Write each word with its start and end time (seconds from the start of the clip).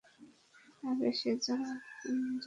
আর 0.83 1.11
সে 1.19 1.31
জন্মান্ধ 1.43 1.83
ছিল। 1.99 2.17